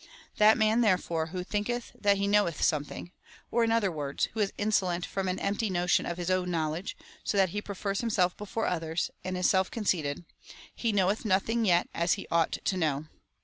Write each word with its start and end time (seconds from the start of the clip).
That 0.37 0.57
man, 0.57 0.81
therefore, 0.81 1.27
who 1.27 1.43
thinketh 1.43 1.91
that 1.93 2.17
he 2.17 2.25
knoweth 2.27 2.59
something, 2.63 3.11
or, 3.51 3.63
in 3.63 3.71
other 3.71 3.91
words, 3.91 4.29
who 4.33 4.39
is 4.39 4.51
insolent 4.57 5.05
from 5.05 5.27
an 5.27 5.37
empty 5.37 5.69
notion 5.69 6.07
of 6.07 6.17
his 6.17 6.31
own 6.31 6.49
knowledge, 6.49 6.97
so 7.23 7.37
that 7.37 7.49
he 7.49 7.61
prefers 7.61 8.01
himself 8.01 8.35
before 8.35 8.65
others, 8.65 9.11
and 9.23 9.37
is 9.37 9.47
self 9.47 9.69
conceited, 9.69 10.25
he 10.73 10.91
knoweth 10.91 11.23
nothing 11.23 11.65
yet 11.65 11.87
as 11.93 12.13
he 12.13 12.25
ought 12.31 12.53
to 12.65 12.77
know. 12.77 13.05